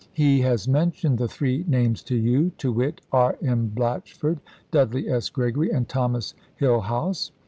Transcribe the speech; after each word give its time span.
CHASE 0.01 0.17
93 0.17 0.39
has 0.41 0.67
mentioned 0.67 1.17
the 1.19 1.27
three 1.27 1.63
names 1.67 2.01
to 2.01 2.15
you, 2.15 2.49
to 2.57 2.71
wit: 2.71 3.01
R. 3.11 3.37
M. 3.39 3.39
chap. 3.39 3.43
iv. 3.67 3.75
Blatchford, 3.75 4.39
Dudley 4.71 5.07
S. 5.07 5.29
Gregory, 5.29 5.69
and 5.71 5.87
Thomas 5.87 6.33
Hill 6.57 6.79
house. 6.79 7.31